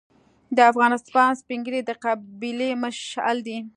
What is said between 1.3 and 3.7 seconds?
سپین ږیری د قبیلې مشعل دی.